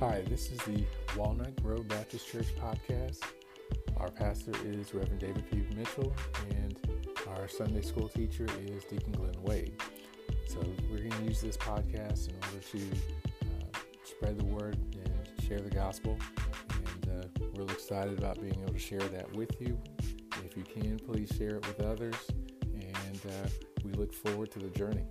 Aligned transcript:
Hi, 0.00 0.22
this 0.28 0.52
is 0.52 0.58
the 0.58 0.84
Walnut 1.16 1.60
Grove 1.60 1.88
Baptist 1.88 2.28
Church 2.28 2.54
podcast. 2.54 3.18
Our 3.96 4.08
pastor 4.12 4.52
is 4.64 4.94
Reverend 4.94 5.18
David 5.18 5.50
P. 5.50 5.64
Mitchell, 5.74 6.14
and 6.50 6.78
our 7.26 7.48
Sunday 7.48 7.82
school 7.82 8.06
teacher 8.08 8.46
is 8.64 8.84
Deacon 8.84 9.10
Glenn 9.10 9.34
Wade. 9.42 9.74
So, 10.46 10.60
we're 10.88 10.98
going 10.98 11.10
to 11.10 11.24
use 11.24 11.40
this 11.40 11.56
podcast 11.56 12.28
in 12.28 12.36
order 12.44 12.64
to 12.70 12.78
uh, 13.42 13.78
spread 14.04 14.38
the 14.38 14.44
word 14.44 14.78
and 14.92 15.44
share 15.48 15.58
the 15.58 15.70
gospel. 15.70 16.16
And 16.94 17.24
uh, 17.24 17.26
we're 17.40 17.62
really 17.64 17.72
excited 17.72 18.16
about 18.16 18.40
being 18.40 18.56
able 18.62 18.74
to 18.74 18.78
share 18.78 19.00
that 19.00 19.32
with 19.32 19.60
you. 19.60 19.76
If 20.44 20.56
you 20.56 20.62
can, 20.62 21.00
please 21.00 21.34
share 21.36 21.56
it 21.56 21.66
with 21.66 21.80
others. 21.80 22.14
And 22.72 23.20
uh, 23.26 23.48
we 23.82 23.90
look 23.94 24.12
forward 24.12 24.52
to 24.52 24.60
the 24.60 24.70
journey. 24.70 25.06